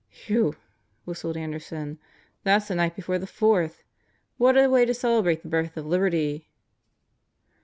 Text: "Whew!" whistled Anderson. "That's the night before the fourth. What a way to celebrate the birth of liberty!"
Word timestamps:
"Whew!" 0.25 0.55
whistled 1.05 1.37
Anderson. 1.37 1.99
"That's 2.43 2.67
the 2.67 2.73
night 2.73 2.95
before 2.95 3.19
the 3.19 3.27
fourth. 3.27 3.83
What 4.39 4.57
a 4.57 4.67
way 4.67 4.83
to 4.83 4.95
celebrate 4.95 5.43
the 5.43 5.47
birth 5.49 5.77
of 5.77 5.85
liberty!" 5.85 6.49